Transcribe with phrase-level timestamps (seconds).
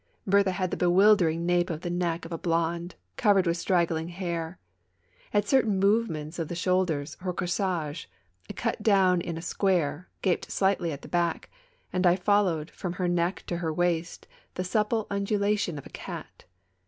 [0.25, 4.57] Berthe had the bewildering nape of the neck of a blonde, covered with straggling hair.
[5.31, 8.07] At certain movements of the shoulders, her corsage,
[8.55, 11.51] cut down in a square, gaped slightly at the back,
[11.93, 14.25] and I followed, from her neck to her waist,
[14.55, 16.45] the supple undulation of a cat.